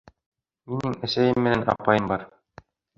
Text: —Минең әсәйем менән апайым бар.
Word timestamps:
—Минең 0.71 0.97
әсәйем 1.09 1.47
менән 1.49 1.69
апайым 1.77 2.13
бар. 2.15 2.29